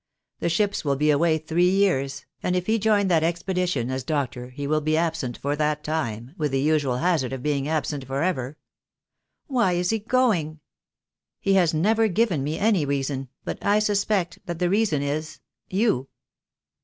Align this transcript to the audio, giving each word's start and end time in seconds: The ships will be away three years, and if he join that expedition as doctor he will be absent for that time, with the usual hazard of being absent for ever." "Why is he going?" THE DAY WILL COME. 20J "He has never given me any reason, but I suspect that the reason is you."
The 0.39 0.49
ships 0.49 0.83
will 0.83 0.95
be 0.95 1.11
away 1.11 1.37
three 1.37 1.69
years, 1.69 2.25
and 2.41 2.55
if 2.55 2.65
he 2.65 2.79
join 2.79 3.07
that 3.09 3.21
expedition 3.21 3.91
as 3.91 4.03
doctor 4.03 4.49
he 4.49 4.65
will 4.65 4.81
be 4.81 4.97
absent 4.97 5.37
for 5.37 5.55
that 5.55 5.83
time, 5.83 6.33
with 6.39 6.51
the 6.53 6.59
usual 6.59 6.97
hazard 6.97 7.31
of 7.33 7.43
being 7.43 7.67
absent 7.67 8.07
for 8.07 8.23
ever." 8.23 8.57
"Why 9.45 9.73
is 9.73 9.91
he 9.91 9.99
going?" 9.99 10.47
THE 10.47 10.53
DAY 10.53 10.53
WILL 10.53 10.53
COME. 10.53 10.55
20J 10.55 10.59
"He 11.39 11.53
has 11.53 11.73
never 11.75 12.07
given 12.07 12.43
me 12.43 12.57
any 12.57 12.83
reason, 12.83 13.29
but 13.45 13.63
I 13.63 13.77
suspect 13.77 14.39
that 14.47 14.57
the 14.57 14.71
reason 14.71 15.03
is 15.03 15.39
you." 15.69 16.07